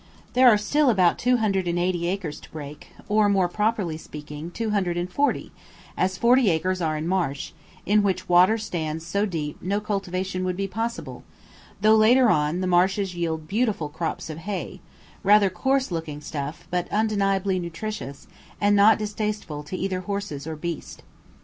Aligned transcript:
There 0.33 0.47
are 0.49 0.57
still 0.57 0.89
about 0.89 1.19
two 1.19 1.37
hundred 1.37 1.67
and 1.67 1.77
eighty 1.77 2.07
acres 2.07 2.39
to 2.39 2.49
break, 2.51 2.87
or, 3.07 3.29
more 3.29 3.47
properly 3.47 3.97
speaking, 3.97 4.49
two 4.49 4.71
hundred 4.71 4.97
and 4.97 5.07
forty, 5.07 5.51
as 5.95 6.17
forty 6.17 6.49
acres 6.49 6.81
are 6.81 6.97
in 6.97 7.07
marsh, 7.07 7.51
in 7.85 8.01
which 8.01 8.27
water 8.27 8.57
stands 8.57 9.05
so 9.05 9.27
deep 9.27 9.61
no 9.61 9.79
cultivation 9.79 10.43
would 10.43 10.57
be 10.57 10.67
possible, 10.67 11.23
though, 11.81 11.95
later 11.95 12.31
on, 12.31 12.61
the 12.61 12.65
marshes 12.65 13.13
yield 13.13 13.47
beautiful 13.47 13.89
crops 13.89 14.27
of 14.27 14.39
hay; 14.39 14.81
rather 15.21 15.51
coarse 15.51 15.91
looking 15.91 16.19
stuff, 16.19 16.67
but 16.71 16.91
undeniably 16.91 17.59
nutritious, 17.59 18.25
and 18.59 18.75
not 18.75 18.97
distasteful 18.97 19.61
to 19.61 19.77
either 19.77 19.99
horses 19.99 20.47
or 20.47 20.55
beast. 20.55 21.03